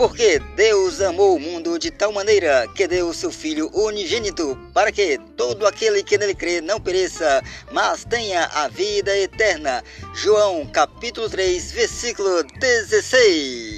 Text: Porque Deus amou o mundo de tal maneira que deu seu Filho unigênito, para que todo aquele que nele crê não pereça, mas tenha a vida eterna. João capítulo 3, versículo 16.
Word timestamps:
Porque 0.00 0.38
Deus 0.56 1.02
amou 1.02 1.36
o 1.36 1.38
mundo 1.38 1.78
de 1.78 1.90
tal 1.90 2.10
maneira 2.10 2.66
que 2.74 2.88
deu 2.88 3.12
seu 3.12 3.30
Filho 3.30 3.70
unigênito, 3.74 4.58
para 4.72 4.90
que 4.90 5.18
todo 5.36 5.66
aquele 5.66 6.02
que 6.02 6.16
nele 6.16 6.34
crê 6.34 6.62
não 6.62 6.80
pereça, 6.80 7.42
mas 7.70 8.02
tenha 8.02 8.46
a 8.46 8.66
vida 8.66 9.14
eterna. 9.14 9.84
João 10.14 10.66
capítulo 10.68 11.28
3, 11.28 11.72
versículo 11.72 12.42
16. 12.44 13.69